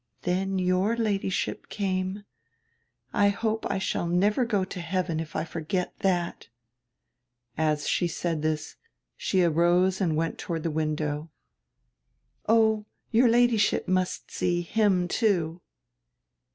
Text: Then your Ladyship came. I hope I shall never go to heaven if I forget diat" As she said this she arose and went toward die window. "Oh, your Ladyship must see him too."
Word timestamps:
Then 0.23 0.57
your 0.57 0.95
Ladyship 0.97 1.69
came. 1.69 2.23
I 3.13 3.29
hope 3.29 3.67
I 3.69 3.77
shall 3.77 4.07
never 4.07 4.45
go 4.45 4.63
to 4.65 4.81
heaven 4.81 5.19
if 5.19 5.35
I 5.35 5.43
forget 5.45 5.95
diat" 5.99 6.47
As 7.55 7.87
she 7.87 8.07
said 8.07 8.41
this 8.41 8.77
she 9.15 9.43
arose 9.43 10.01
and 10.01 10.15
went 10.15 10.39
toward 10.39 10.63
die 10.63 10.69
window. 10.69 11.29
"Oh, 12.49 12.87
your 13.11 13.27
Ladyship 13.29 13.87
must 13.87 14.31
see 14.31 14.63
him 14.63 15.07
too." 15.07 15.61